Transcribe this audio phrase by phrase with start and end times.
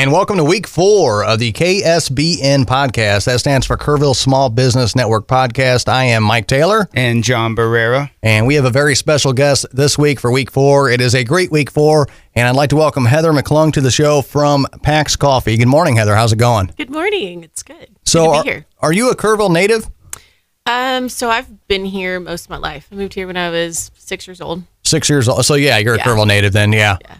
[0.00, 3.26] And welcome to week four of the KSBN podcast.
[3.26, 5.90] That stands for Kerrville Small Business Network podcast.
[5.90, 6.88] I am Mike Taylor.
[6.94, 8.10] And John Barrera.
[8.22, 10.88] And we have a very special guest this week for week four.
[10.88, 12.08] It is a great week four.
[12.34, 15.58] And I'd like to welcome Heather McClung to the show from Pax Coffee.
[15.58, 16.14] Good morning, Heather.
[16.14, 16.72] How's it going?
[16.78, 17.44] Good morning.
[17.44, 17.88] It's good.
[18.06, 18.66] So, good to are, here.
[18.78, 19.86] are you a Kerrville native?
[20.64, 22.88] Um, so I've been here most of my life.
[22.90, 24.62] I moved here when I was six years old.
[24.82, 25.44] Six years old.
[25.44, 26.04] So, yeah, you're a Yeah.
[26.04, 26.72] Kerrville native then.
[26.72, 26.96] Yeah.
[27.02, 27.16] Yeah.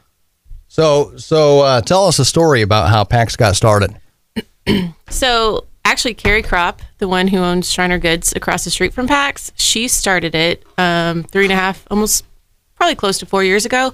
[0.71, 3.95] So, so uh, tell us a story about how Pax got started.
[5.09, 9.51] So actually, Carrie Crop, the one who owns Schreiner Goods across the street from PAX,
[9.57, 12.25] she started it um, three and a half, almost
[12.77, 13.93] probably close to four years ago.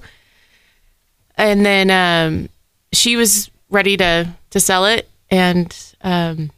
[1.37, 2.51] And then um,
[2.93, 6.51] she was ready to to sell it, and um,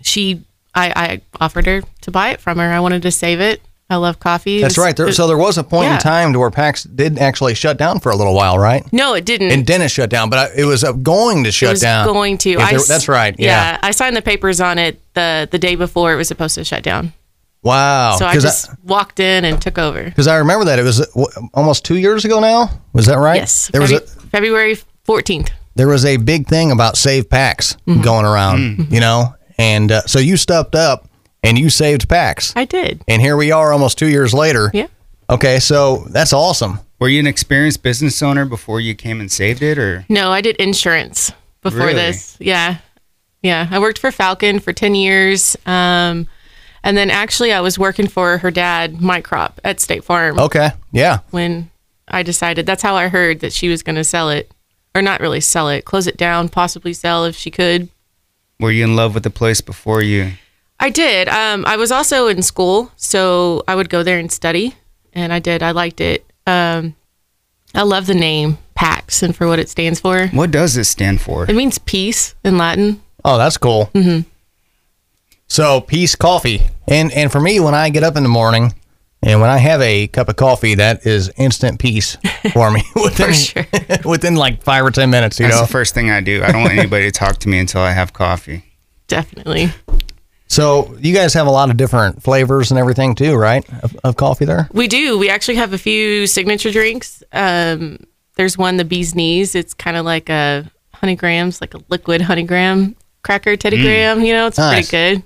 [0.00, 0.42] she,
[0.74, 2.72] I, I offered her to buy it from her.
[2.72, 3.60] I wanted to save it.
[3.88, 4.60] I love coffee.
[4.60, 4.96] That's right.
[4.96, 8.00] There, so there was a point in time to where Pax did actually shut down
[8.00, 8.82] for a little while, right?
[8.92, 9.52] no, it didn't.
[9.52, 12.04] And didn't shut down, but I- it was uh, going to shut it was down.
[12.06, 12.50] going to.
[12.50, 13.34] If I there- that's right.
[13.38, 13.78] Yeah.
[13.82, 16.82] I signed the papers on it the the day before it was supposed to shut
[16.82, 17.12] down.
[17.62, 18.16] Wow.
[18.18, 20.04] So I Because just walked in and took over.
[20.04, 22.70] because I, remember that it was uh, w- almost two years ago now.
[22.92, 23.36] Was that right?
[23.36, 25.50] Yes, There was a February fourteenth.
[25.74, 28.02] there was a big thing about save PAX Mm-hmm.
[28.02, 31.08] going around, you know, and uh, so you stepped up
[31.46, 33.02] and you saved PAX, I did.
[33.08, 34.70] and here we are almost two years later.
[34.74, 34.86] Yeah.
[35.30, 36.80] Okay, so that's awesome.
[36.98, 40.40] Were you an experienced business owner before you came and saved it, or No, I
[40.40, 41.94] did insurance before Really?
[41.94, 42.36] this.
[42.40, 42.78] Yeah,
[43.42, 43.66] yeah.
[43.70, 46.26] I worked for Falcon for ten years, um,
[46.82, 50.70] and then actually I was working for her dad, Mike Crop, at State Farm Okay.
[50.92, 51.18] Yeah.
[51.30, 51.70] when
[52.08, 52.64] I decided.
[52.66, 54.50] That's how I heard that she was going to sell it,
[54.94, 57.88] or not really sell it, close it down, possibly sell if she could.
[58.60, 60.32] were you in love with the place before you?
[60.78, 61.28] I did.
[61.28, 64.74] Um, I was also in school, so I would go there and study,
[65.12, 65.62] and I did.
[65.62, 66.24] I liked it.
[66.46, 66.94] Um,
[67.74, 70.28] I love the name PAX and for what it stands for.
[70.28, 71.48] What does it stand for?
[71.48, 73.02] It means peace in Latin.
[73.24, 73.90] Oh, that's cool.
[73.94, 74.28] Mm-hmm.
[75.48, 78.74] So peace coffee, and and for me, when I get up in the morning.
[79.22, 82.16] And when I have a cup of coffee, that is instant peace
[82.52, 83.66] for me within, sure.
[84.04, 85.40] within like five or ten minutes.
[85.40, 86.44] You That's know, the first thing I do.
[86.44, 88.62] I don't want anybody to talk to me until I have coffee.
[89.08, 89.70] Definitely.
[90.48, 93.64] So you guys have a lot of different flavors and everything too, right?
[93.82, 94.68] Of, of coffee there.
[94.72, 95.18] We do.
[95.18, 97.22] We actually have a few signature drinks.
[97.32, 97.98] Um,
[98.36, 99.54] there's one, the bee's knees.
[99.54, 104.24] It's kind of like a honey grams, like a liquid honey gram cracker, Teddy Graham.
[104.24, 104.88] You know, it's Nice.
[104.88, 105.22] pretty good.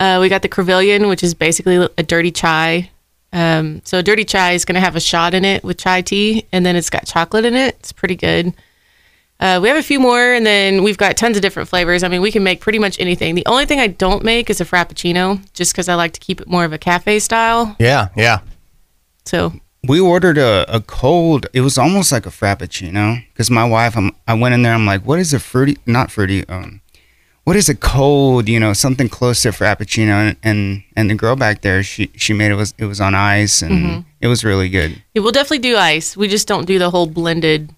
[0.00, 2.90] Uh, we got the Kerrvillian, which is basically a dirty chai.
[3.32, 6.00] Um, so a dirty chai is going to have a shot in it with chai
[6.00, 7.76] tea, and then it's got chocolate in it.
[7.80, 8.54] It's pretty good.
[9.40, 12.02] Uh, we have a few more, and then we've got tons of different flavors.
[12.02, 13.36] I mean, we can make pretty much anything.
[13.36, 16.40] The only thing I don't make is a frappuccino, just because I like to keep
[16.40, 17.76] it more of a cafe style.
[17.78, 18.40] Yeah, yeah.
[19.24, 19.52] So
[19.86, 21.46] We ordered a, a cold.
[21.52, 23.96] It was almost like a frappuccino because my wife.
[23.96, 24.74] I'm, I went in there.
[24.74, 25.78] I'm like, what is a fruity?
[25.86, 26.46] Not fruity.
[26.48, 26.80] Um,
[27.44, 28.48] what is a cold?
[28.48, 30.08] You know, something close to frappuccino.
[30.30, 33.14] And and, and the girl back there, she she made it was it was on
[33.14, 35.00] ice and it was really good.
[35.14, 36.16] Yeah, we'll definitely do ice.
[36.16, 37.72] We just don't do the whole blended.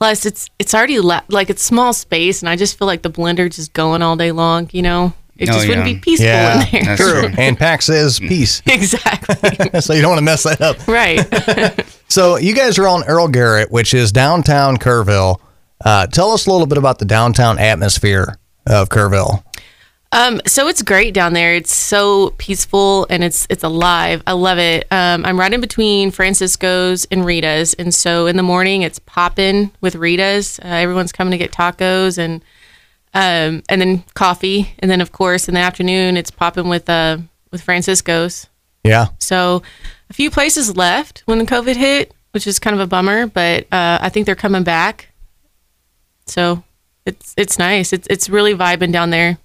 [0.00, 3.10] Plus, it's it's already la- like it's small space, and I just feel like the
[3.10, 4.68] blender just going all day long.
[4.72, 5.92] You know, it Oh, just wouldn't yeah.
[5.94, 6.82] be peaceful Yeah, in there.
[6.96, 7.20] That's True.
[7.28, 7.34] true.
[7.36, 9.80] And PAX is peace, exactly.
[9.80, 10.76] so you don't want to mess that up.
[10.88, 11.86] right.
[12.08, 15.38] So you guys are on Earl Garrett, which is downtown Kerrville.
[15.84, 19.42] Uh, tell us a little bit about the downtown atmosphere of Kerrville.
[20.12, 21.54] Um, so it's great down there.
[21.54, 24.22] It's so peaceful and it's it's alive.
[24.26, 24.86] I love it.
[24.90, 29.70] Um, I'm right in between Francisco's and Rita's, and so in the morning it's popping
[29.80, 30.58] with Rita's.
[30.58, 32.42] Uh, everyone's coming to get tacos and
[33.14, 37.18] um, and then coffee, and then of course in the afternoon it's popping with uh
[37.52, 38.48] with Francisco's.
[38.82, 39.08] Yeah.
[39.18, 39.62] So
[40.08, 43.64] a few places left when the COVID hit, which is kind of a bummer, but
[43.72, 45.08] uh, I think they're coming back.
[46.26, 46.64] So
[47.06, 47.92] it's it's nice.
[47.92, 49.38] It's it's really vibing down there.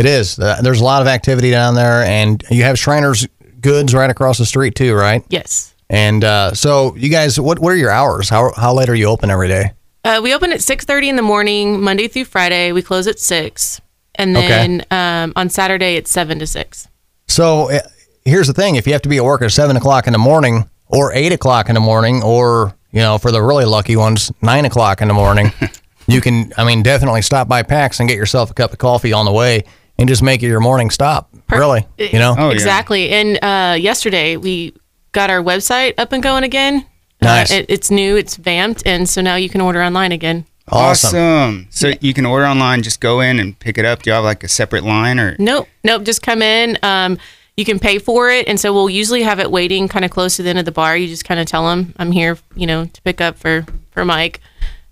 [0.00, 0.38] It is.
[0.38, 3.28] Uh, there's a lot of activity down there, and you have Schreiner's
[3.60, 5.22] Goods right across the street too, right?
[5.28, 5.74] Yes.
[5.90, 8.30] And uh, so, you guys, what what are your hours?
[8.30, 9.72] How how late are you open every day?
[10.02, 12.72] Uh, we open at six thirty in the morning, Monday through Friday.
[12.72, 13.78] We close at six,
[14.14, 14.48] and Okay.
[14.48, 16.88] then um, on Saturday it's seven to six.
[17.28, 17.80] So uh,
[18.24, 20.18] here's the thing: if you have to be at work at seven o'clock in the
[20.18, 24.32] morning, or eight o'clock in the morning, or you know, for the really lucky ones,
[24.40, 25.52] nine o'clock in the morning,
[26.08, 29.12] you can, I mean, definitely stop by PAX and get yourself a cup of coffee
[29.12, 29.64] on the way,
[30.00, 31.30] and just make it your morning stop.
[31.50, 32.34] Really, you know?
[32.36, 32.54] Oh, yeah.
[32.54, 33.10] exactly.
[33.10, 34.72] And uh, yesterday we
[35.12, 36.86] got our website up and going again.
[37.20, 37.52] Nice.
[37.52, 38.16] Uh, it, it's new.
[38.16, 40.46] It's vamped, and so now you can order online again.
[40.68, 41.18] Awesome.
[41.18, 41.66] Awesome.
[41.70, 44.02] So you can order online, just go in and pick it up.
[44.02, 45.36] Do you have like a separate line or?
[45.38, 46.04] Nope, nope.
[46.04, 46.78] Just come in.
[46.82, 47.18] Um,
[47.56, 50.36] you can pay for it, and so we'll usually have it waiting kind of close
[50.36, 50.96] to the end of the bar.
[50.96, 54.04] You just kind of tell them, "I'm here," you know, to pick up for for
[54.04, 54.40] Mike,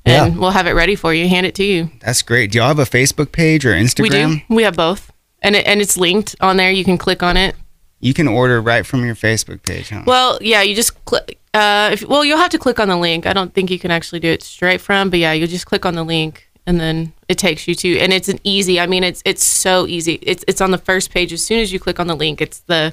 [0.09, 0.39] and Yeah.
[0.41, 1.29] we'll have it ready for you.
[1.29, 1.91] Hand it to you.
[2.01, 2.51] That's great.
[2.53, 4.01] Do y'all have a Facebook page or Instagram?
[4.01, 4.09] We
[4.49, 4.55] do.
[4.55, 5.13] We have both,
[5.43, 6.71] and it, and it's linked on there.
[6.71, 7.55] You can click on it.
[8.01, 10.03] You can order right from your Facebook page, huh?
[10.07, 11.39] Well, yeah, you just click.
[11.53, 13.27] Uh, if, well, you'll have to click on the link.
[13.27, 15.85] I don't think you can actually do it straight from, but yeah, you'll just click
[15.85, 18.79] on the link and then it takes you to, and it's an easy.
[18.79, 20.15] I mean, it's it's so easy.
[20.23, 21.33] It's it's on the first page.
[21.33, 22.93] As soon as you click on the link, it's the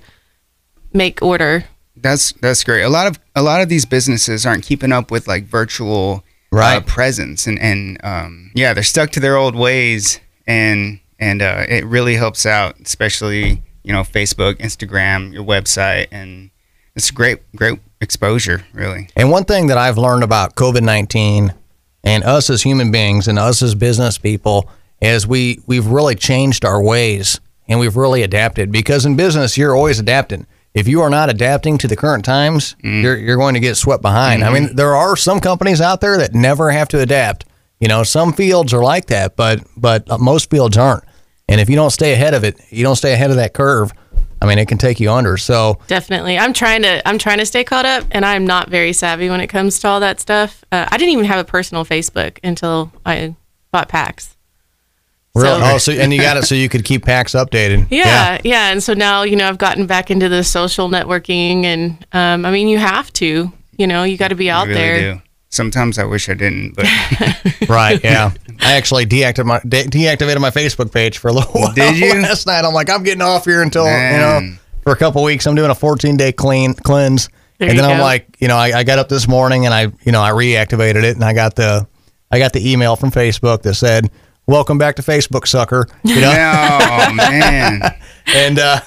[0.94, 1.66] make order.
[1.98, 2.82] That's that's great.
[2.84, 6.24] A lot of a lot of these businesses aren't keeping up with like virtual
[6.58, 6.86] uh, Right.
[6.86, 11.86] presence, and and um, yeah, they're stuck to their old ways, and and uh, it
[11.86, 16.50] really helps out, especially you know Facebook, Instagram, your website, and
[16.96, 19.10] it's great great exposure, really.
[19.16, 21.54] And one thing that I've learned about COVID nineteen
[22.04, 24.70] and us as human beings and us as business people
[25.02, 29.76] is we we've really changed our ways and we've really adapted because in business you're
[29.76, 30.46] always adapting.
[30.76, 34.02] If you are not adapting to the current times, you're you're going to get swept
[34.02, 34.44] behind.
[34.44, 37.46] I mean, there are some companies out there that never have to adapt.
[37.80, 41.06] You know, some fields are like that, but but uh, most fields aren't.
[41.48, 43.94] And if you don't stay ahead of it, you don't stay ahead of that curve.
[44.42, 45.38] I mean, it can take you under.
[45.38, 48.92] So Definitely, I'm trying to I'm trying to stay caught up, and I'm not very
[48.92, 50.66] savvy when it comes to all that stuff.
[50.74, 53.36] Uh, I didn't even have a personal Facebook until I
[53.72, 54.35] bought PAX.
[55.36, 55.60] Really?
[55.60, 57.88] So- oh, so and you got it so you could keep PAX updated.
[57.92, 62.06] Yeah, yeah, And so now, you know, I've gotten back into the social networking and
[62.14, 65.14] um, I mean, you have to, you know, you got to be out really there.
[65.16, 65.22] do.
[65.50, 66.86] Sometimes I wish I didn't, but
[67.70, 68.04] Right.
[68.04, 68.32] Yeah.
[68.60, 71.74] I actually deactivated my de- deactivated my Facebook page for a little while.
[71.74, 72.14] Did you?
[72.22, 72.64] last night?
[72.66, 75.46] I'm like, I'm getting off here until you know for a couple weeks.
[75.48, 78.56] I'm doing a 14 day clean cleanse, There and you then I'm like, you know,
[78.58, 81.34] I, I got up this morning and I, you know, I reactivated it, and I
[81.34, 81.88] got the,
[82.32, 84.10] I got the email from Facebook that said,
[84.48, 86.32] "Welcome back to Facebook, sucker." You know.
[86.34, 87.82] oh man,
[88.28, 88.80] And uh,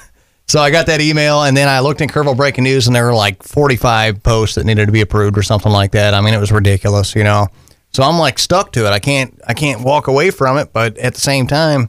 [0.46, 3.04] so I got that email, and then I looked in Kerrville Breaking News, and there
[3.06, 6.14] were like 45 posts that needed to be approved or something like that.
[6.14, 7.48] I mean, it was ridiculous, you know.
[7.92, 8.90] So I'm like stuck to it.
[8.90, 11.88] I can't, I can't walk away from it, but at the same time,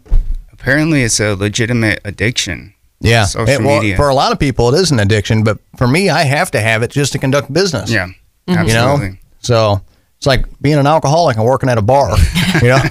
[0.51, 2.73] apparently it's a legitimate addiction.
[3.01, 3.25] yeah.
[3.25, 3.95] Social It- well, media.
[3.97, 6.61] for a lot of people, it is an addiction, but for me, I have to
[6.61, 7.89] have it just to conduct business.
[7.91, 8.07] Yeah,
[8.47, 9.09] You absolutely.
[9.09, 9.15] know.
[9.41, 9.81] So
[10.19, 12.15] it's like being an alcoholic and working at a bar.
[12.61, 12.77] You know.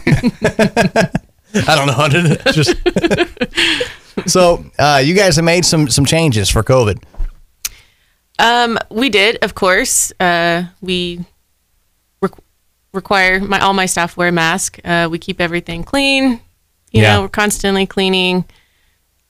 [1.55, 2.41] I don't know.
[2.45, 2.75] It's just.
[4.33, 7.03] so uh, you guys have made some some changes for COVID.
[8.39, 10.11] Um, we did, of course.
[10.21, 11.25] Uh, we
[12.23, 12.39] requ-
[12.95, 14.79] require my all my staff wear a mask.
[14.85, 16.41] Uh, we keep everything clean.
[16.93, 17.15] You Yeah.
[17.17, 18.47] know, we're constantly cleaning,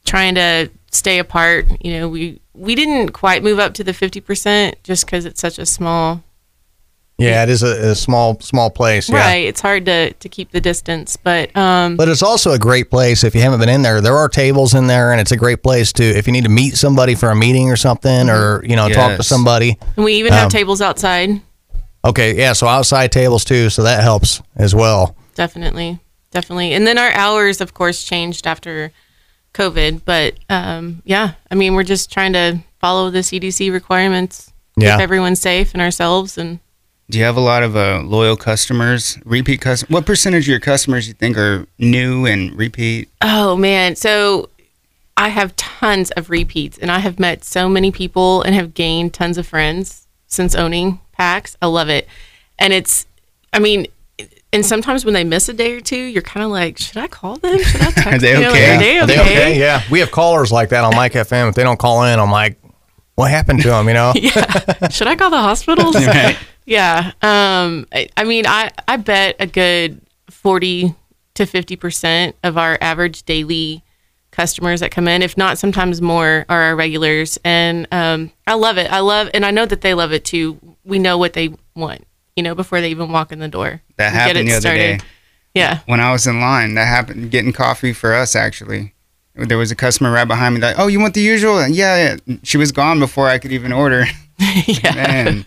[0.04, 1.66] trying to stay apart.
[1.84, 5.40] You know, we we didn't quite move up to the fifty percent just because it's
[5.40, 6.22] such a small
[7.18, 9.08] Yeah, it is a, a small small place.
[9.10, 9.16] Yeah.
[9.18, 9.44] right.
[9.46, 13.24] It's hard to to keep the distance, but um, But it's also a great place
[13.24, 14.00] if you haven't been in there.
[14.00, 16.50] There are tables in there, and it's a great place to if you need to
[16.50, 19.76] meet somebody for a meeting or something, or you know talk to somebody.
[19.96, 21.40] and we even have um, tables outside.
[22.04, 22.52] Okay, yeah.
[22.52, 25.16] So outside tables too, so that helps as well.
[25.34, 25.98] Definitely,
[26.30, 26.72] definitely.
[26.72, 28.92] And then our hours, of course, changed after
[29.54, 30.02] COVID.
[30.04, 34.94] But um, yeah, I mean, we're just trying to follow the CDC requirements, Yeah.
[34.96, 36.38] keep everyone safe and ourselves.
[36.38, 36.60] And
[37.10, 39.90] Do you have a lot of uh, loyal customers, repeat customers?
[39.90, 43.08] What percentage of your customers you think are new and repeat?
[43.22, 44.50] oh man, so
[45.16, 49.14] I have tons of repeats, and I have met so many people and have gained
[49.14, 51.56] tons of friends since owning PAX.
[51.62, 52.06] I love it,
[52.58, 53.06] and it's,
[53.52, 53.86] I mean.
[54.50, 57.06] And sometimes when they miss a day or two, you're kind of like, should I
[57.06, 57.58] call them?
[57.62, 58.74] Should I text they you know, like, okay?
[58.74, 59.34] are they Are okay?
[59.34, 59.60] they okay?
[59.60, 61.50] Yeah, we have callers like that on Mike FM.
[61.50, 62.58] If they don't call in, I'm like,
[63.14, 63.86] what happened to them?
[63.88, 64.12] You know?
[64.16, 64.88] yeah.
[64.88, 65.96] Should I call the hospitals?
[66.06, 66.38] Right.
[66.68, 67.12] Yeah.
[67.22, 70.94] Um, I, I mean, I, I bet a good 40
[71.34, 73.82] to 50% of our average daily
[74.32, 77.38] customers that come in, if not sometimes more, are our regulars.
[77.42, 78.92] And um, I love it.
[78.92, 80.58] I love, and I know that they love it too.
[80.84, 82.06] We know what they want,
[82.36, 83.80] you know, before they even walk in the door.
[83.96, 84.98] That We happened the other day.
[85.54, 85.80] Yeah.
[85.86, 88.94] When I was in line, that happened getting coffee for us actually.
[89.34, 92.36] There was a customer right behind me that, "Oh, you want the usual?" Yeah, yeah.
[92.42, 94.04] She was gone before I could even order.
[94.66, 94.94] yeah.
[94.94, 95.44] Man,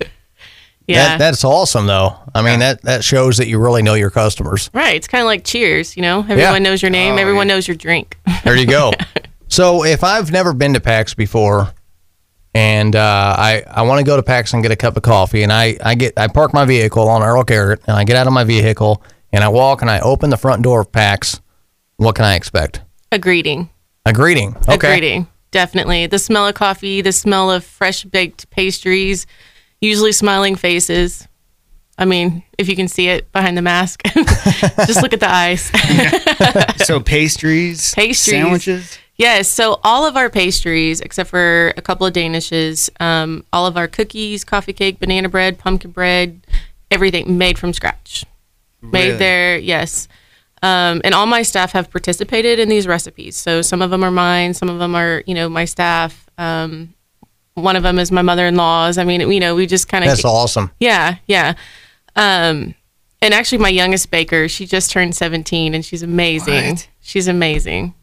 [0.91, 1.09] Yeah.
[1.09, 2.15] That, that's awesome, though.
[2.35, 4.69] I mean, that that shows that you really know your customers.
[4.73, 4.95] right.
[4.95, 7.55] It's kind of like cheers, you know, everyone knows your name, Oh, everyone yeah.
[7.55, 8.17] knows your drink.
[8.43, 8.91] There you go.
[9.49, 11.73] so if I've never been to PAX before,
[12.53, 15.43] and uh, I I want to go to PAX and get a cup of coffee,
[15.43, 18.27] and I I get I park my vehicle on Earl Garrett, and I get out
[18.27, 21.39] of my vehicle, and I walk and I open the front door of PAX.
[21.97, 22.81] What can I expect?
[23.13, 23.69] a greeting.
[24.05, 24.55] A greeting.
[24.67, 24.87] A Okay.
[24.87, 25.27] greeting.
[25.51, 26.07] Definitely.
[26.07, 29.27] The smell of coffee, the smell of fresh baked pastries,
[29.81, 31.27] usually smiling faces.
[31.97, 34.01] I mean, if you can see it behind the mask,
[34.87, 35.69] just look at the eyes.
[36.85, 38.19] so pastries, Pastries.
[38.19, 38.97] sandwiches.
[39.17, 39.47] yes.
[39.49, 43.87] So all of our pastries, except for a couple of danishes, um, all of our
[43.87, 46.47] cookies, coffee cake, banana bread, pumpkin bread,
[46.89, 48.25] everything made from scratch.
[48.81, 49.57] made there.
[49.59, 50.07] Yes.
[50.63, 53.35] Um, and all my staff have participated in these recipes.
[53.35, 56.29] So some of them are mine, some of them are, you know, my staff.
[56.37, 56.93] Um,
[57.55, 58.97] one of them is my mother-in-law's.
[58.97, 60.71] I mean, you know, we just kind of That's awesome.
[60.79, 61.53] yeah, yeah.
[62.15, 62.75] Um,
[63.21, 66.71] and actually, my youngest baker, she just turned 17 and she's amazing.
[66.75, 66.89] What?
[67.01, 67.93] She's amazing.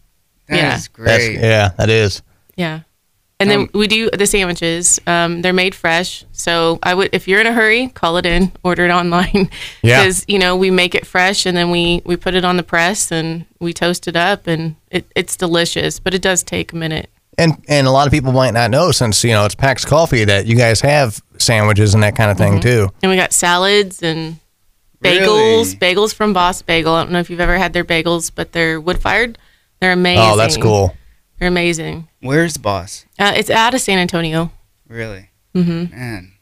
[0.48, 0.66] That Yeah.
[0.76, 1.40] is That's, great.
[1.40, 2.22] yeah, that is.
[2.56, 2.80] Yeah.
[3.40, 5.00] And Um, then we do the sandwiches.
[5.06, 6.24] Um, they're made fresh.
[6.32, 9.50] So I would, if you're in a hurry, call it in, order it online.
[9.82, 10.02] Yeah.
[10.02, 12.62] Because, you know, we make it fresh and then we, we put it on the
[12.64, 16.76] press and we toast it up and it, it's delicious, but it does take a
[16.76, 17.10] minute.
[17.38, 20.24] And and a lot of people might not know since you know it's Pax Coffee
[20.24, 22.60] that you guys have sandwiches and that kind of thing Mm-hmm.
[22.60, 22.88] too.
[23.02, 24.40] And we got salads and
[25.02, 25.94] bagels, Really?
[25.94, 26.92] bagels from Boss Bagel.
[26.94, 29.38] I don't know if you've ever had their bagels, but they're wood fired.
[29.80, 30.24] They're amazing.
[30.24, 30.96] Oh, that's cool.
[31.38, 32.08] They're amazing.
[32.20, 33.06] Where's Boss?
[33.18, 34.50] Uh, it's out of San Antonio.
[34.88, 35.30] Really?
[35.54, 36.32] Mm hmm Man.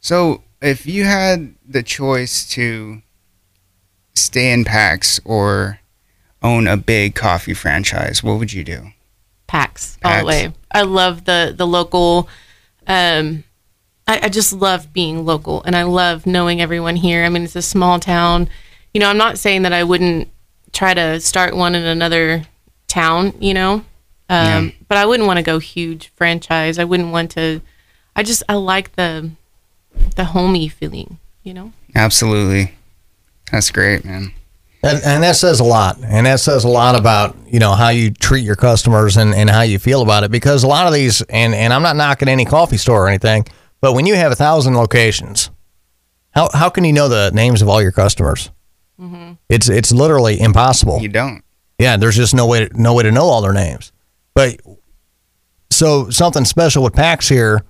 [0.00, 3.02] So, if you had the choice to
[4.14, 5.80] stay in PAX or
[6.42, 8.92] own a big coffee franchise, what would you do?
[9.48, 10.52] PAX all the way.
[10.70, 12.28] I love the the local.
[12.86, 13.42] Um,
[14.06, 17.24] I, I just love being local, and I love knowing everyone here.
[17.24, 18.48] I mean, it's a small town.
[18.94, 20.28] You know, I'm not saying that I wouldn't
[20.72, 22.44] try to start one in another
[22.86, 23.34] town.
[23.40, 23.84] You know, um,
[24.28, 24.70] Yeah.
[24.88, 26.78] but I wouldn't want to go huge franchise.
[26.78, 27.60] I wouldn't want to.
[28.16, 29.30] I just I like the
[30.16, 31.18] the homey feeling.
[31.42, 31.72] You know.
[31.94, 32.74] Absolutely.
[33.50, 34.32] That's great, man.
[34.88, 35.98] And, and that says a lot.
[36.02, 39.48] And that says a lot about, you know, how you treat your customers and, and
[39.48, 40.30] how you feel about it.
[40.30, 43.46] Because a lot of these, and, and I'm not knocking any coffee store or anything,
[43.80, 45.50] but when you have a thousand locations,
[46.30, 48.50] how, how can you know the names of all your customers?
[49.00, 49.34] Mm-hmm.
[49.48, 50.98] It's it's literally impossible.
[51.00, 51.42] You don't.
[51.78, 53.92] Yeah, there's just no way to, no way to know all their names.
[54.34, 54.60] But
[55.70, 57.64] so something special with PAX here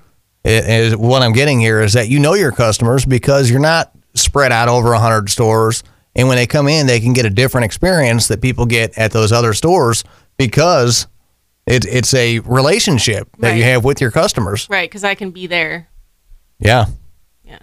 [0.44, 4.52] is what I'm getting here is that you know your customers because you're not spread
[4.52, 5.82] out over 100 stores
[6.18, 9.12] and when they come in they can get a different experience that people get at
[9.12, 10.04] those other stores
[10.36, 11.06] because
[11.66, 14.66] it, it's a relationship that you have with your customers.
[14.70, 15.88] Right, because I can be there
[16.58, 16.86] Yeah.
[17.44, 17.58] Yeah.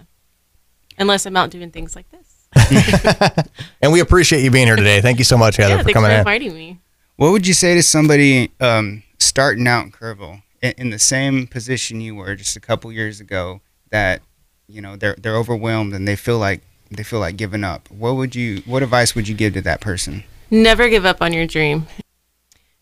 [0.98, 2.22] Unless I'm out doing things like this.
[3.82, 5.00] And we appreciate you being here today.
[5.00, 6.18] Thank you so much, Heather, yeah, for thanks coming for in.
[6.20, 6.78] inviting me.
[7.16, 11.46] What would you say to somebody um, starting out in Kerrville in, in the same
[11.46, 13.60] position you were just a couple years ago
[13.90, 14.22] that
[14.68, 17.90] you know they're they're overwhelmed and they feel like they feel like giving up?
[17.90, 20.24] What would you what advice would you give to that person?
[20.50, 21.86] Never give up on your dream.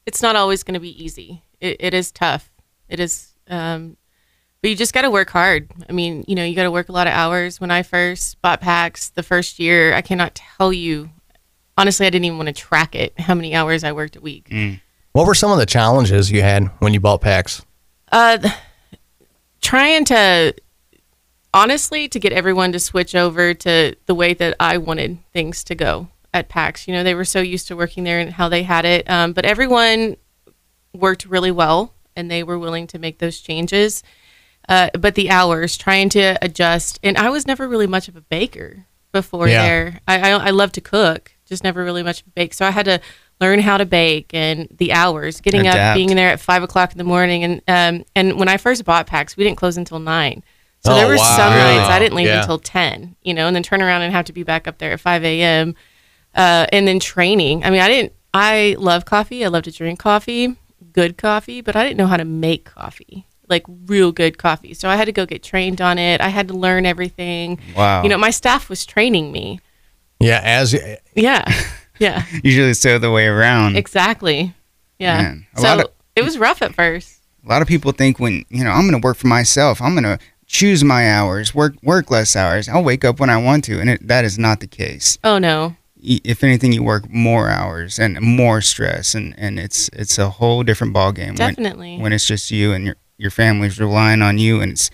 [0.07, 1.43] It's not always going to be easy.
[1.61, 2.51] It, it is tough.
[2.89, 3.97] It is, um,
[4.61, 5.71] but you just got to work hard.
[5.89, 7.61] I mean, you know, you got to work a lot of hours.
[7.61, 11.11] When I first bought PAX the first year, I cannot tell you.
[11.77, 14.53] Honestly, I didn't even want to track it how many hours I worked a week.
[15.13, 17.63] What were some of the challenges you had when you bought PAX?
[18.13, 18.55] Uh, th-
[19.61, 20.55] trying to
[21.55, 25.75] honestly to get everyone to switch over to the way that I wanted things to
[25.75, 26.87] go at PAX.
[26.87, 29.33] You know, they were so used to working there and how they had it, um,
[29.33, 30.17] but everyone
[30.93, 34.03] worked really well and they were willing to make those changes.
[34.69, 38.21] Uh, but the hours, trying to adjust, and I was never really much of a
[38.23, 39.63] baker before Yeah.
[39.63, 40.01] there.
[40.09, 42.55] I, I I love to cook, just never really much of a bake.
[42.55, 43.01] So I had to
[43.41, 46.99] learn how to bake and the hours, getting up, being there at five o'clock in
[46.99, 50.43] the morning, and um and when I first bought PAX, we didn't close until nine.
[50.85, 51.37] So Oh, there were wow.
[51.37, 52.41] some nights I didn't leave Yeah.
[52.41, 54.93] until ten, you know, and then turn around and have to be back up there
[54.93, 55.75] at five a.m.
[56.35, 57.65] Uh, and then training.
[57.65, 58.13] I mean, I didn't.
[58.35, 59.45] I love coffee.
[59.45, 60.57] I love to drink coffee,
[60.93, 64.75] good coffee, but I didn't know how to make coffee, like real good coffee.
[64.75, 66.21] So I had to go get trained on it.
[66.21, 67.61] I had to learn everything.
[67.77, 68.03] Wow.
[68.03, 69.61] You know, my staff was training me.
[70.21, 70.75] Yeah, as
[71.15, 71.45] Yeah,
[71.99, 73.77] yeah, Usually it's the other way around.
[73.77, 74.53] exactly.
[74.99, 75.37] Yeah.
[75.57, 77.21] So of- it was rough at first.
[77.45, 79.93] a lot of people think when you know I'm going to work for myself, I'm
[79.95, 80.19] going to
[80.55, 82.69] choose my hours, work work less hours.
[82.69, 85.19] I'll wake up when I want to, and it, that is not the case.
[85.25, 85.75] Oh no.
[86.07, 90.63] If anything, you work more hours and more stress, and, and it's it's a whole
[90.63, 91.99] different ballgame when, Definitely.
[91.99, 94.91] when it's just you and your your family's relying on you, and it's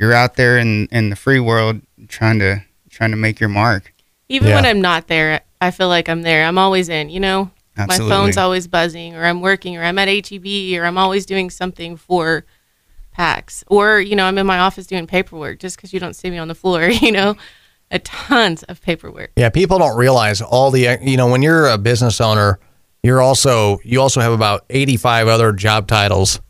[0.00, 3.92] you're out there in, in the free world trying to trying to make your mark.
[4.28, 4.54] Even Yeah.
[4.54, 6.46] when I'm not there, I feel like I'm there.
[6.46, 7.50] I'm always in, you know?
[7.76, 8.08] Absolutely.
[8.08, 10.46] My phone's always buzzing, or I'm working, or I'm at HEB,
[10.80, 12.44] or I'm always doing something for
[13.14, 13.64] PAX.
[13.68, 16.38] Or, you know, I'm in my office doing paperwork just because you don't see me
[16.38, 17.36] on the floor, you know?
[17.90, 19.32] A tons of paperwork.
[19.36, 22.58] Yeah, people don't realize all the you know when you're a business owner,
[23.04, 26.40] you're also you also have about 85 other job titles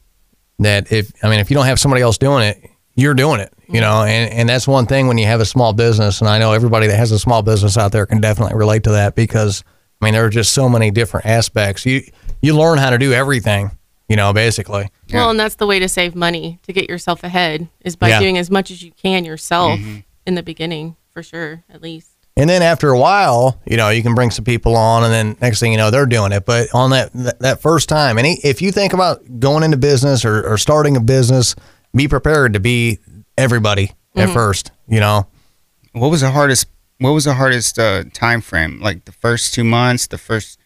[0.61, 3.53] that if I mean if you don't have somebody else doing it, you're doing it,
[3.69, 4.09] you know, mm-hmm.
[4.09, 6.87] and and that's one thing when you have a small business and I know everybody
[6.87, 9.65] that has a small business out there can definitely relate to that because
[10.01, 11.85] I mean there are just so many different aspects.
[11.85, 12.03] You
[12.41, 13.73] you learn how to do everything,
[14.09, 14.89] you know, basically.
[15.09, 15.17] Yeah.
[15.21, 18.21] Well, and that's the way to save money to get yourself ahead is by Yeah.
[18.21, 19.79] doing as much as you can yourself
[20.27, 22.09] in the beginning, for sure, at least.
[22.37, 25.37] And then after a while, you know, you can bring some people on, and then
[25.41, 26.45] next thing you know, they're doing it.
[26.45, 30.25] But on that that, that first time, and if you think about going into business
[30.25, 31.55] or, or starting a business,
[31.95, 32.99] be prepared to be
[33.39, 34.73] everybody at first.
[34.89, 35.27] You know,
[35.93, 36.67] What was the hardest?
[36.99, 38.81] What was the hardest uh, time frame?
[38.81, 40.59] Like the first two months, the first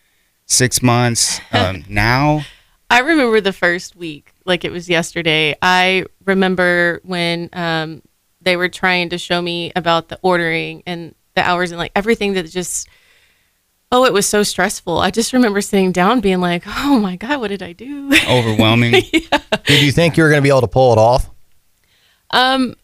[0.46, 1.40] six months.
[1.52, 2.44] Um, now,
[2.90, 5.54] I remember the first week like it was yesterday.
[5.60, 8.02] I remember when um,
[8.40, 12.32] they were trying to show me about the ordering and the hours and like everything
[12.34, 12.88] that just
[13.92, 14.98] oh it was so stressful.
[14.98, 18.92] I just remember sitting down being like, "Oh my god, what did I do?" overwhelming.
[19.64, 21.30] did you think you were going to be able to pull it off?
[22.30, 22.74] Um,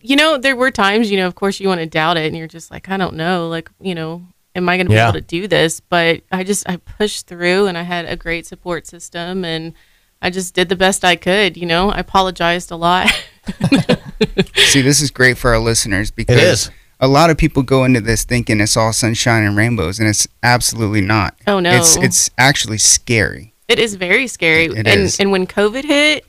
[0.00, 2.36] you know, there were times, you know, of course you want to doubt it and
[2.36, 5.08] you're just like, I don't know, like, you know, am I going to be Yeah.
[5.10, 5.80] able to do this?
[5.80, 9.74] But I just, I pushed through and I had a great support system and
[10.22, 13.08] I just did the best I could, you know, I apologized a lot.
[14.56, 16.70] See, this is great for our listeners because
[17.00, 20.26] a lot of people go into this thinking it's all sunshine and rainbows, and it's
[20.42, 21.36] absolutely not.
[21.46, 21.70] Oh, no.
[21.76, 23.52] It's it's actually scary.
[23.68, 24.64] it is very scary.
[24.64, 25.20] It and, is.
[25.20, 26.24] and when COVID hit,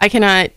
[0.00, 0.50] I cannot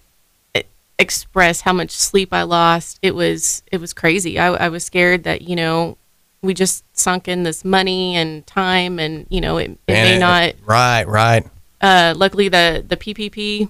[0.99, 2.99] express how much sleep I lost.
[3.01, 4.39] It was, it was crazy.
[4.39, 5.97] I, I was scared that, you know,
[6.47, 10.19] we just sunk in this money and time and, you know, it, it may it-
[10.19, 11.45] not Right, right.
[11.81, 13.69] uh, luckily the the PPP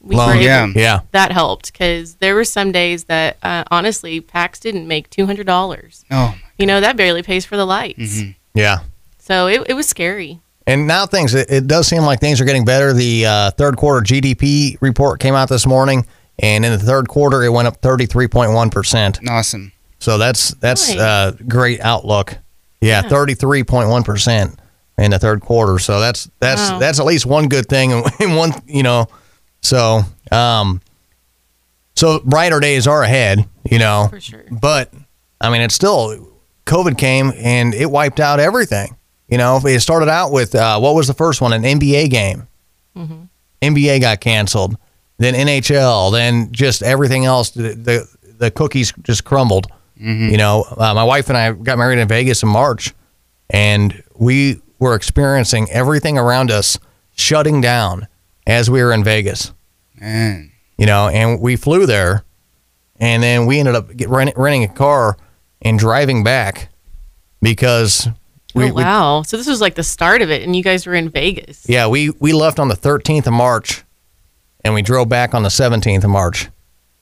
[0.00, 0.66] we Loan, were able- yeah.
[0.76, 1.00] Yeah.
[1.10, 5.46] that helped because there were some days that uh, honestly PAX didn't make two hundred
[5.48, 6.04] dollars.
[6.12, 8.20] Oh, You know that barely pays for the lights.
[8.54, 8.78] Yeah.
[9.18, 10.38] So it, it was scary.
[10.68, 12.92] And now things, it, it does seem like things are getting better.
[12.92, 16.06] The uh, third quarter GDP report came out this morning,
[16.38, 19.28] and in the third quarter, it went up 33.1%.
[19.28, 19.72] awesome.
[19.98, 20.98] So that's that's Nice.
[20.98, 22.36] uh, great outlook.
[22.80, 24.56] Yeah, 33.1%
[24.98, 25.78] in the third quarter.
[25.78, 26.78] So that's that's Wow.
[26.78, 29.06] that's at least one good thing and one, you know.
[29.62, 30.80] So, um
[31.96, 34.06] so brighter days are ahead, you know.
[34.10, 34.44] For sure.
[34.50, 34.92] But
[35.40, 36.28] I mean, it's still
[36.66, 38.96] COVID came and it wiped out everything.
[39.28, 41.52] You know, it started out with uh, what was the first one?
[41.52, 42.46] An NBA game.
[43.62, 44.76] NBA got canceled.
[45.18, 46.12] Then NHL.
[46.12, 47.50] Then just everything else.
[47.50, 48.08] The the,
[48.38, 49.66] the cookies just crumbled.
[50.00, 52.94] You know, uh, my wife and I got married in Vegas in March,
[53.50, 56.78] and we were experiencing everything around us
[57.16, 58.06] shutting down
[58.46, 59.52] as we were in Vegas
[60.00, 62.24] Man, you know, and we flew there,
[63.00, 65.16] and then we ended up get, rent, renting a car
[65.60, 66.68] and driving back
[67.42, 68.08] because
[68.54, 69.22] we, oh, wow.
[69.22, 71.68] so this was like the start of it, and you guys were in Vegas.
[71.68, 73.84] yeah we we left on the 13th of March,
[74.64, 76.48] and we drove back on the 17th of March,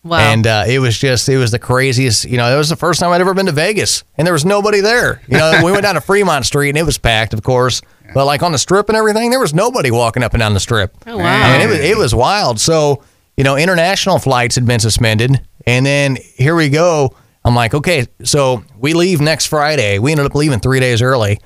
[0.06, 0.18] Wow.
[0.18, 2.24] and uh, it was just it was the craziest.
[2.24, 4.44] You know, it was the first time I'd ever been to Vegas, and there was
[4.44, 5.20] nobody there.
[5.28, 7.82] You know, we went down to Fremont Street, and it was packed, of course,
[8.14, 10.60] but like on the strip and everything, there was nobody walking up and down the
[10.60, 10.96] strip.
[11.06, 11.24] oh wow.
[11.24, 12.60] I mean, it was it was wild.
[12.60, 13.02] So
[13.36, 17.14] you know, international flights had been suspended, and then here we go.
[17.44, 19.98] I'm like, okay, so we leave next Friday.
[19.98, 21.38] We ended up leaving three days early,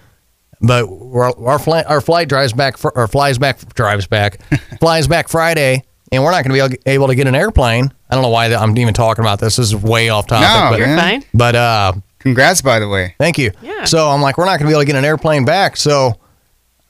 [0.61, 4.40] but our our flight our flight drives back fr- or flies back drives back
[4.81, 7.92] flies back Friday, and we're not going to be able to get an airplane.
[8.11, 9.57] I don't know why I'm even talking about this.
[9.57, 10.49] This is way off topic.
[10.49, 11.25] No, but, You're fine.
[11.33, 13.14] but uh, congrats by the way.
[13.18, 13.53] Thank you.
[13.62, 13.85] Yeah.
[13.85, 15.77] So I'm like, we're not going to be able to get an airplane back.
[15.77, 16.18] So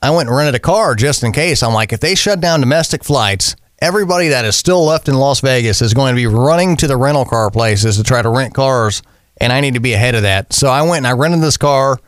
[0.01, 1.61] I went and rented a car just in case.
[1.61, 5.41] I'm like, if they shut down domestic flights, everybody that is still left in Las
[5.41, 8.53] Vegas is going to be running to the rental car places to try to rent
[8.55, 9.03] cars.
[9.39, 10.53] And I need to be ahead of that.
[10.53, 11.99] So I went and I rented this car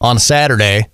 [0.00, 0.86] on Saturday.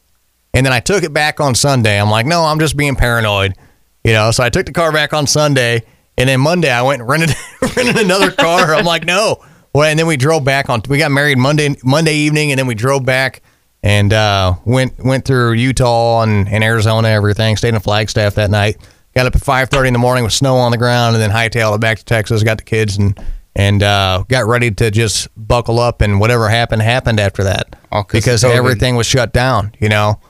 [0.53, 2.01] And then I took it back on Sunday.
[2.01, 3.55] I'm like, no, I'm just being paranoid.
[4.03, 5.83] You know, so I took the car back on Sunday.
[6.21, 7.35] And then Monday I went and rented,
[7.77, 8.75] rented another car.
[8.75, 9.43] I'm like, no.
[9.75, 10.83] Well, and then we drove back on.
[10.89, 13.41] We got married Monday Monday evening, and then we drove back
[13.83, 17.57] and uh, went went through Utah and, and Arizona, everything.
[17.57, 18.77] Stayed in Flagstaff that night.
[19.15, 21.31] Got up at five thirty in the morning with snow on the ground, and then
[21.31, 22.43] hightailed it back to Texas.
[22.43, 23.19] Got the kids and
[23.57, 28.21] and uh, got ready to just buckle up, and whatever happened happened after that 'cause
[28.21, 29.73] because everything was shut down.
[29.81, 30.21] You know,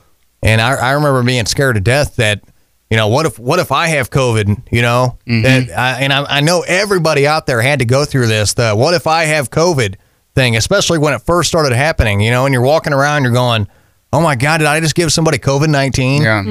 [0.42, 2.42] and I, I remember being scared to death that
[2.90, 4.62] you know what if what if I have COVID?
[4.70, 8.26] You know that I, and I, I know everybody out there had to go through
[8.26, 8.55] this.
[8.55, 9.94] The what if I have COVID
[10.35, 12.20] thing, especially when it first started happening.
[12.20, 13.68] You know, and you're walking around, you're going,
[14.12, 16.22] oh my god, did I just give somebody COVID nineteen?
[16.22, 16.42] Yeah.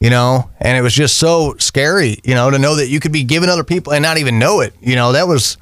[0.00, 3.12] you know and it was just so scary you know to know that you could
[3.12, 5.56] be giving other people and not even know it you know that was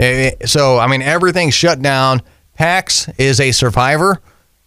[0.00, 2.20] eh, eh, so i mean everything's shut down
[2.54, 4.20] pax is a survivor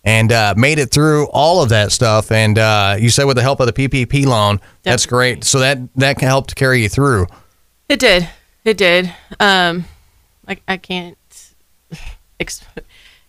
[0.04, 3.44] and uh, made it through all of that stuff and uh, you said with the
[3.44, 6.90] help of the ppp loan that's great so that that can help to carry you
[6.90, 7.28] through
[7.90, 8.28] It did.
[8.64, 9.14] It did.
[9.40, 9.86] Um,
[10.48, 11.18] I, I can't.
[12.40, 12.64] Exp-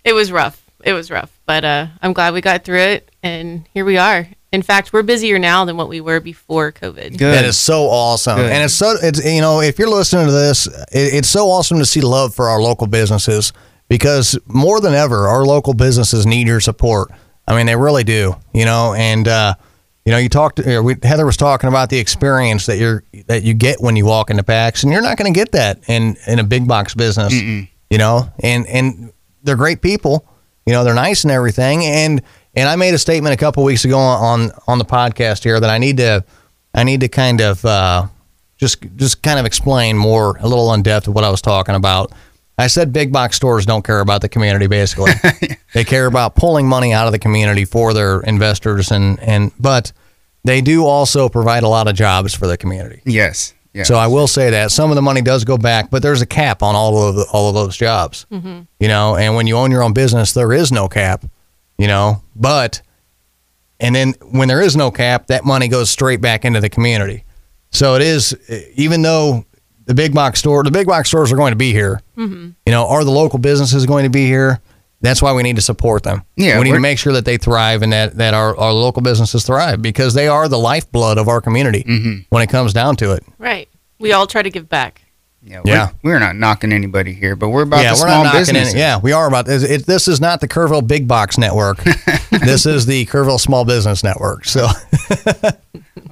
[0.05, 0.63] it was rough.
[0.85, 4.29] It was rough, but uh, I'm glad we got through it, and here we are.
[4.53, 7.17] In fact, we're busier now than what we were before COVID.
[7.17, 7.35] Good.
[7.35, 8.53] That is so awesome, Good.
[8.53, 11.79] and it's so it's you know if you're listening to this, it, it's so awesome
[11.79, 13.53] to see love for our local businesses
[13.93, 17.11] because more than ever, our local businesses need your support.
[17.47, 18.35] I mean, they really do.
[18.55, 19.55] You know, and uh,
[20.07, 20.61] you know, you talked.
[20.61, 24.07] uh, we, Heather was talking about the experience that you're that you get when you
[24.07, 26.95] walk into PAX, and you're not going to get that in in a big box
[26.95, 27.35] business.
[27.91, 30.27] You know, and and they're great people.
[30.65, 31.85] You know, they're nice and everything.
[31.85, 32.23] And
[32.55, 35.69] and I made a statement a couple weeks ago on on the podcast here that
[35.69, 36.25] I need to
[36.73, 38.07] I need to kind of uh,
[38.57, 41.75] just just kind of explain more a little in depth of what I was talking
[41.75, 42.11] about.
[42.59, 45.13] I said big box stores don't care about the community basically.
[45.75, 49.93] they care about pulling money out of the community for their investors and and but
[50.45, 53.01] they do also provide a lot of jobs for the community.
[53.05, 53.55] Yes.
[53.73, 53.89] Yes.
[53.89, 56.27] So I will say that some of the money does go back, but there's a
[56.27, 58.27] cap on all of the, all of those jobs.
[58.31, 58.63] Mm-hmm.
[58.79, 61.25] You know, and when you own your own business, there is no cap.
[61.79, 62.83] You know, but
[63.81, 67.25] and then when there is no cap, that money goes straight back into the community.
[67.71, 68.37] So it is,
[68.75, 69.47] even though
[69.87, 72.01] the big box store, the big box stores are going to be here.
[72.17, 74.61] You know, are the local businesses going to be here?
[75.01, 76.23] That's why we need to support them.
[76.37, 79.03] Yeah, we need to make sure that they thrive and that, that our, our local
[79.03, 83.11] businesses thrive because they are the lifeblood of our community when it comes down to
[83.13, 83.25] it.
[83.39, 83.69] Right.
[83.99, 85.03] We all try to give back.
[85.43, 85.91] yeah, Yeah.
[86.05, 88.41] We're, we're not knocking anybody here, but we're about yeah, the we're small not knocking
[88.41, 88.75] businesses.
[88.75, 88.79] it.
[88.79, 89.65] Yeah, we are about this.
[89.65, 91.79] It, this is not the Kerrville Big Box Network.
[92.31, 94.45] this is the Kerrville Small Business Network.
[94.45, 94.69] So,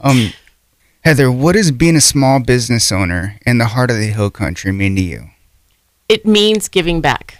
[0.02, 0.32] Um,
[1.02, 4.70] Heather, what does being a small business owner in the heart of the hill country
[4.70, 5.30] mean to you?
[6.08, 7.38] It means giving back.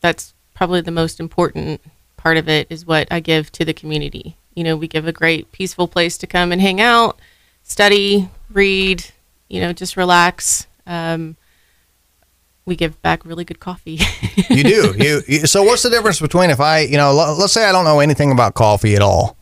[0.00, 1.80] That's probably the most important
[2.16, 4.36] part of it is what I give to the community.
[4.54, 7.18] You know, we give a great peaceful place to come and hang out,
[7.62, 9.06] study, read,
[9.48, 10.66] you know, just relax.
[10.86, 11.36] Um,
[12.66, 13.98] we give back really good coffee.
[14.50, 14.94] you do.
[14.98, 17.72] You, you so what's the difference between if I, you know, l- let's say I
[17.72, 19.37] don't know anything about coffee at all.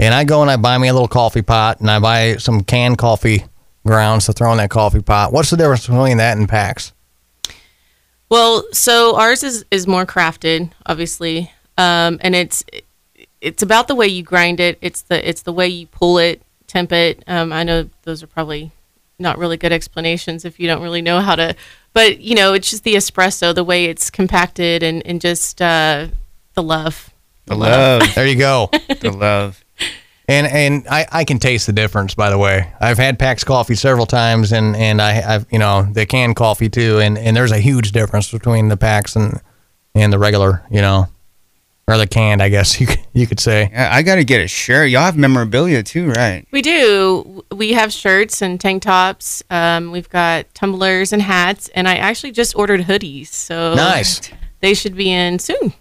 [0.00, 2.62] And I go and I buy me a little coffee pot and I buy some
[2.62, 3.44] canned coffee
[3.84, 5.30] grounds to throw in that coffee pot.
[5.30, 6.94] What's the difference between that and PAX?
[8.30, 12.64] Well, so ours is is more crafted, obviously, um, and it's
[13.42, 14.78] it's about the way you grind it.
[14.80, 17.22] It's the it's the way you pull it, temp it.
[17.26, 18.70] Um, I know those are probably
[19.18, 21.54] not really good explanations if you don't really know how to,
[21.92, 26.06] but you know, it's just the espresso, the way it's compacted, and and just uh,
[26.54, 27.12] the love.
[27.46, 28.70] The love, There you go.
[29.00, 29.62] the love.
[30.30, 32.14] And and I, I can taste the difference.
[32.14, 35.88] By the way, I've had Pax coffee several times, and and I I've you know
[35.90, 39.40] the canned coffee too, and and there's a huge difference between the Pax and
[39.94, 41.08] and the regular, you know,
[41.88, 43.70] or the canned, I guess you could, you could say.
[43.72, 44.90] Yeah, I got to get a shirt.
[44.90, 46.46] Y'all have memorabilia too, right?
[46.52, 47.44] We do.
[47.50, 49.42] We have shirts and tank tops.
[49.50, 53.28] Um, we've got tumblers and hats, and I actually just ordered hoodies.
[53.28, 54.30] So Nice.
[54.60, 55.72] They should be in soon.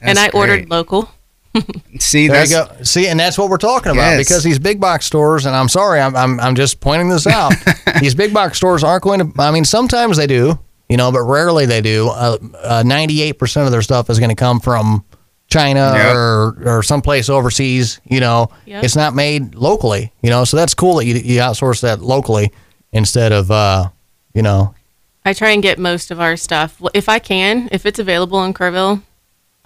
[0.00, 1.10] and That's I ordered local.
[1.98, 2.82] See, There that's you go.
[2.82, 4.18] See, and that's what we're talking about Yes.
[4.28, 7.52] because these big box stores, and I'm sorry, I'm, I'm, I'm just pointing this out.
[8.00, 11.22] these big box stores aren't going to, I mean, sometimes they do, you know, but
[11.22, 12.08] rarely they do.
[12.08, 15.04] Uh, uh, 98% of their stuff is going to come from
[15.48, 16.14] China Yep.
[16.16, 18.48] or, or someplace overseas, you know.
[18.66, 18.84] Yep.
[18.84, 22.52] It's not made locally, you know, so that's cool that you, you outsource that locally
[22.92, 23.88] instead of, uh,
[24.34, 24.74] you know,
[25.24, 27.68] I try and get most of our stuff if I can.
[27.72, 29.02] If it's available in Kerrville,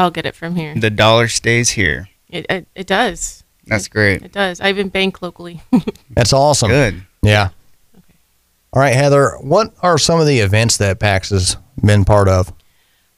[0.00, 0.74] I'll get it from here.
[0.74, 2.08] the dollar stays here.
[2.30, 3.44] It it, it does.
[3.66, 4.22] That's great.
[4.22, 4.58] It does.
[4.60, 5.62] I even bank locally.
[6.10, 6.70] that's awesome.
[6.70, 7.04] Good.
[7.22, 7.50] Yeah.
[7.96, 8.18] Okay.
[8.72, 12.52] All right, Heather, what are some of the events that PAX has been part of?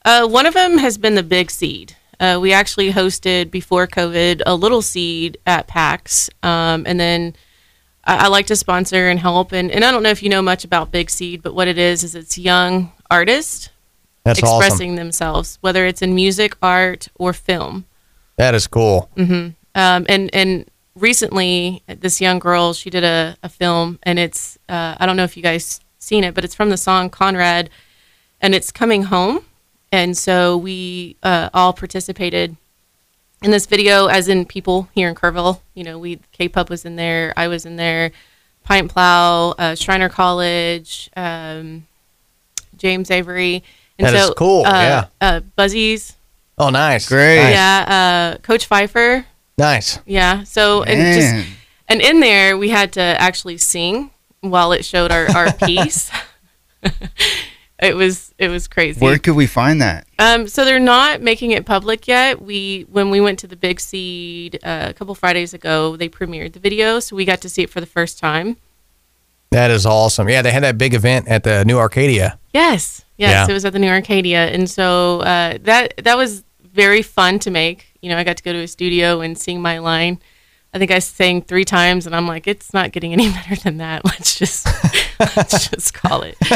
[0.03, 1.95] Uh, one of them has been the Big Seed.
[2.19, 7.33] Uh, we actually hosted before COVID a little seed at PAX, um, and then
[8.03, 9.53] I, I like to sponsor and help.
[9.53, 11.77] And, and I don't know if you know much about Big Seed, but what it
[11.77, 13.69] is is it's young artists
[14.23, 14.95] That's expressing awesome.
[14.95, 17.85] themselves, whether it's in music, art, or film.
[18.37, 19.09] That is cool.
[19.75, 24.95] Um, and and recently, this young girl she did a, a film, and it's uh,
[24.97, 27.69] I don't know if you guys seen it, but it's from the song Conrad,
[28.41, 29.45] and it's coming home,
[29.91, 32.55] and so we uh, all participated
[33.43, 35.59] in this video, as in people here in Kerrville.
[35.73, 38.11] You know, we KPUB was in there, I was in there,
[38.63, 41.87] Pint Plow, uh, Schreiner College, um,
[42.77, 43.63] James Avery,
[43.99, 45.05] and That is so cool, Uh, yeah.
[45.21, 46.15] uh, Buzzies,
[46.57, 47.07] Oh, nice.
[47.09, 47.49] Great.
[47.51, 49.25] Yeah, uh, Coach Pfeiffer.
[49.57, 49.99] Nice.
[50.05, 50.43] Yeah.
[50.43, 51.19] So and Man.
[51.43, 51.49] just
[51.89, 56.11] and in there we had to actually sing while it showed our, our piece.
[57.81, 58.99] it was it was crazy.
[59.03, 60.05] Where could we find that?
[60.19, 62.41] Um, so they're not making it public yet.
[62.41, 66.53] We when we went to the Big Seed uh, a couple Fridays ago, they premiered
[66.53, 68.57] the video, so we got to see it for the first time.
[69.51, 70.29] That is awesome.
[70.29, 72.39] Yeah, they had that big event at the New Arcadia.
[72.53, 73.51] Yes, yes, Yeah.
[73.51, 77.51] it was at the New Arcadia, and so uh, that that was very fun to
[77.51, 77.79] make.
[78.01, 80.19] You know, I got to go to a studio and sing my line.
[80.75, 83.77] I think I sang three times, and I'm like, it's not getting any better than
[83.77, 84.03] that.
[84.05, 84.65] Let's just
[85.19, 86.37] let's just call it.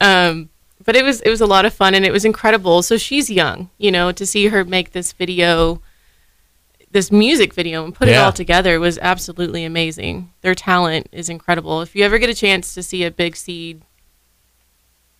[0.00, 0.48] Um,
[0.84, 2.82] but it was it was a lot of fun and it was incredible.
[2.82, 5.80] So she's young, you know, to see her make this video,
[6.90, 10.32] this music video, and put it all together was absolutely amazing.
[10.40, 11.82] Their talent is incredible.
[11.82, 13.82] If you ever get a chance to see a Big Seed,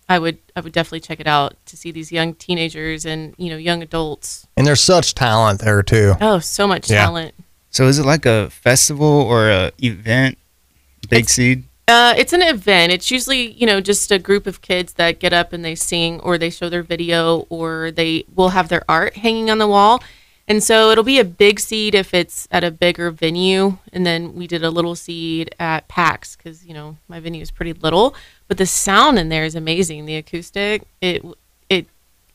[0.09, 3.49] I would I would definitely check it out to see these young teenagers and you
[3.49, 4.45] know young adults.
[4.57, 6.13] And there's such talent there too.
[6.21, 7.05] Oh, so much Yeah.
[7.05, 7.33] talent.
[7.69, 10.37] So is it like a festival or a event?
[11.09, 11.63] Big Seed.
[11.87, 12.93] Uh, it's an event.
[12.93, 16.19] It's usually, you know, just a group of kids that get up and they sing
[16.21, 20.01] or they show their video or they will have their art hanging on the wall.
[20.47, 23.77] And so it'll be a big seed if it's at a bigger venue.
[23.93, 27.51] And then we did a little seed at PAX because, you know, my venue is
[27.51, 28.13] pretty little.
[28.47, 30.05] But the sound in there is amazing.
[30.05, 31.23] The acoustic, it,
[31.69, 31.87] it,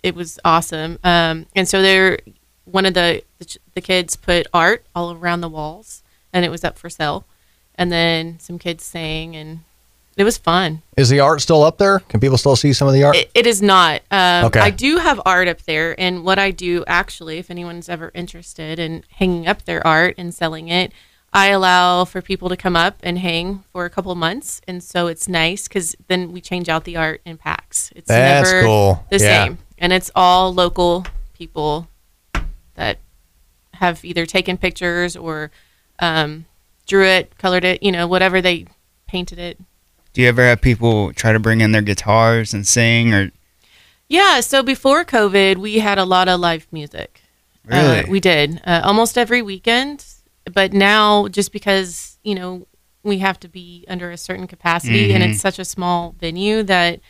[0.02, 0.98] it was awesome.
[1.04, 2.18] Um, and so there,
[2.64, 6.64] one of the, the, the kids put art all around the walls and it was
[6.64, 7.26] up for sale
[7.78, 9.60] and then some kids sang and
[10.18, 12.00] it was fun Is the art still up there?
[12.00, 13.16] Can people still see some of the art?
[13.16, 14.60] it, it is not um, Okay.
[14.60, 18.78] i do have art up there and what i do actually if anyone's ever interested
[18.78, 20.92] in hanging up their art and selling it
[21.32, 24.82] i allow for people to come up and hang for a couple of months and
[24.82, 28.62] so it's nice because then we change out the art in PAX it's That's never
[28.66, 29.06] cool.
[29.10, 29.44] the Yeah.
[29.44, 31.86] same and it's all local people
[32.74, 32.98] that
[33.74, 35.50] have either taken pictures or
[36.00, 36.46] um,
[36.86, 38.66] drew it colored it you know whatever they
[39.06, 39.58] painted it
[40.12, 43.30] Do you ever have people try to bring in their guitars and sing or
[44.08, 47.22] Yeah, so before COVID, we had a lot of live music.
[47.64, 48.00] Really?
[48.00, 50.04] Uh, we did uh, almost every weekend.
[50.52, 52.66] But now, just because, you know,
[53.02, 57.00] we have to be under a certain capacity and it's such a small venue that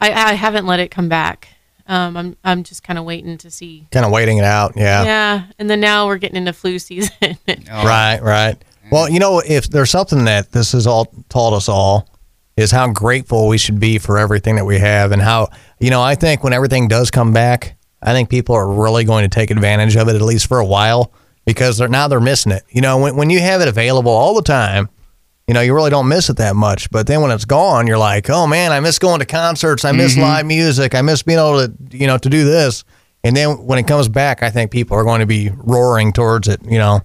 [0.00, 1.48] I, I haven't let it come back.
[1.86, 3.86] Um, I'm, I'm just kind of waiting to see.
[3.90, 4.72] kind of waiting it out.
[4.74, 5.04] Yeah.
[5.04, 5.44] Yeah.
[5.58, 7.12] And then now we're getting into flu season.
[7.22, 8.56] Oh, Right, right.
[8.90, 12.08] Well, you know, if there's something that this has all taught us all
[12.56, 15.48] is how grateful we should be for everything that we have and how,
[15.80, 19.24] you know, I think when everything does come back, I think people are really going
[19.24, 21.12] to take advantage of it at least for a while
[21.44, 22.62] because they're now they're missing it.
[22.68, 24.88] You know, when when you have it available all the time,
[25.48, 26.90] you know, you really don't miss it that much.
[26.90, 29.84] But then when it's gone, you're like, "Oh man, I miss going to concerts.
[29.84, 30.22] I miss mm-hmm.
[30.22, 30.94] live music.
[30.94, 32.84] I miss being able to, you know, to do this."
[33.24, 36.46] And then when it comes back, I think people are going to be roaring towards
[36.46, 37.00] it, you know.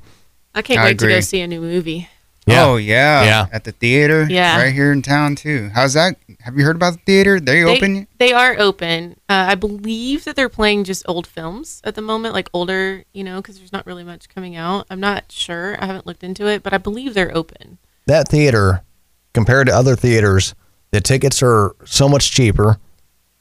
[0.54, 2.10] I can't I wait to go see a new movie.
[2.50, 2.66] Yeah.
[2.66, 3.24] Oh yeah.
[3.24, 3.46] Yeah.
[3.52, 4.26] At the theater.
[4.30, 4.58] Yeah.
[4.62, 5.70] Right here in town too.
[5.74, 6.18] How's that?
[6.42, 7.40] Have you heard about the theater?
[7.40, 9.14] They, They, open they are open.
[9.30, 13.24] Uh, I believe that they're playing just old films at the moment, like older, you
[13.24, 14.86] know, because there's not really much coming out.
[14.90, 15.82] I'm not sure.
[15.82, 17.78] I haven't looked into it, but I believe they're open.
[18.08, 18.84] that theater
[19.34, 20.56] compared to other theaters
[20.92, 22.78] the tickets are so much cheaper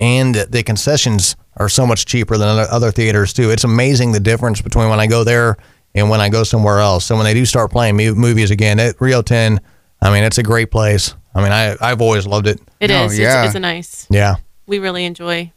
[0.01, 4.21] and the concessions are so much cheaper than other, other theaters too it's amazing the
[4.21, 5.57] difference between when i go there
[5.95, 8.79] and when i go somewhere else so when they do start playing mu- movies again
[8.79, 9.61] at rio 10
[10.03, 13.05] i mean it's a great place i mean I, i've always loved it It Oh,
[13.07, 13.19] is.
[13.19, 13.41] yeah.
[13.43, 14.07] It's, it's a nice.
[14.11, 15.53] yeah We really enjoy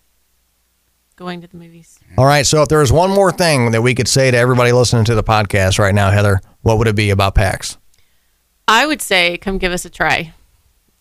[1.15, 1.99] going to the movies.
[2.17, 4.71] all right so if there was one more thing that we could say to everybody
[4.71, 7.77] listening to the podcast right now heather what would it be about pax
[8.67, 10.33] I would say come give us a try.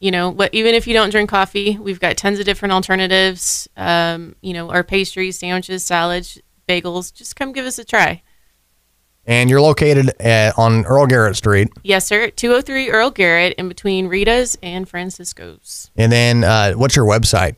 [0.00, 3.68] You know, but even if you don't drink coffee, we've got tons of different alternatives.
[3.76, 7.12] Um, you know, our pastries, sandwiches, salads, bagels.
[7.14, 8.22] Just come give us a try.
[9.26, 12.30] And you're located at, on earl garrett street Yes, sir.
[12.30, 15.90] 203 Earl Garrett in between Rita's and Francisco's.
[15.96, 17.56] and then uh, what's your website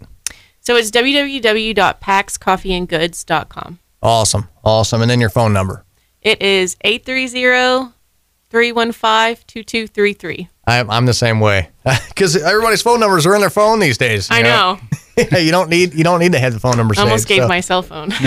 [0.61, 3.79] So it's www.paxcoffeeandgoods.com.
[4.03, 5.85] awesome awesome and then your phone number
[6.21, 7.93] It is 830
[8.51, 10.49] 315 2233.
[10.67, 11.71] I'm, I'm the same way
[12.09, 14.31] because everybody's phone numbers are in their phone these days.
[14.31, 14.79] you I know.
[15.39, 17.09] you don't need you don't need to have the phone number I saved.
[17.09, 18.13] almost gave so- my cell phone.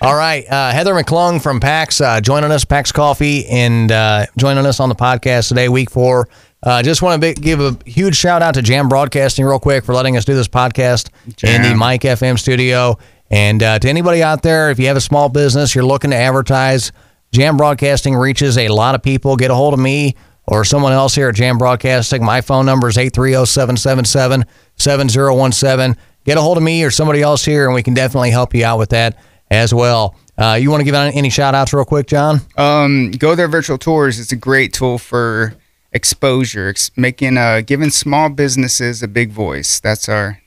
[0.00, 4.66] All right, uh, Heather McClung from PAX uh, joining us, PAX Coffee, and uh, joining
[4.66, 6.28] us on the podcast today, week four.
[6.62, 9.94] Uh, just want to give a huge shout out to Jam Broadcasting real quick for
[9.94, 11.10] letting us do this podcast
[11.42, 12.98] in the Mike FM studio.
[13.30, 16.16] And uh, to anybody out there, if you have a small business, you're looking to
[16.16, 16.92] advertise,
[17.32, 19.36] Jam Broadcasting reaches a lot of people.
[19.36, 20.14] Get a hold of me
[20.46, 22.24] or someone else here at Jam Broadcasting.
[22.24, 24.44] My phone number is 830 777
[24.76, 25.96] 7017.
[26.24, 28.64] Get a hold of me or somebody else here, and we can definitely help you
[28.64, 29.18] out with that
[29.50, 30.16] as well.
[30.36, 32.40] Uh, you want to give out any shout outs real quick, John?
[32.56, 34.18] Um, go there virtual tours.
[34.18, 35.54] It's a great tool for
[35.92, 39.80] exposure, ex- making uh, giving small businesses a big voice.
[39.80, 40.40] That's our.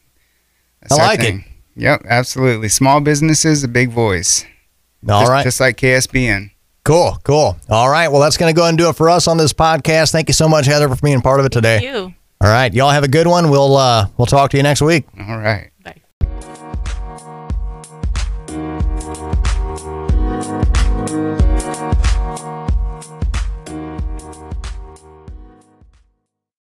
[0.81, 1.41] That's I our like it.
[1.75, 2.69] Yep, absolutely.
[2.69, 4.45] Small businesses, a big voice.
[5.07, 5.43] All just, right.
[5.43, 6.51] just like KSBN.
[6.87, 7.57] Cool, cool.
[7.69, 8.07] All right.
[8.07, 10.13] Well, that's going to go ahead and do it for us on this podcast.
[10.13, 11.83] Thank you so much, Heather, for being part of it today.
[11.83, 12.13] you.
[12.39, 12.73] All right.
[12.73, 13.49] Y'all have a good one.
[13.49, 15.05] We'll uh, we'll talk to you next week.
[15.19, 15.69] All right.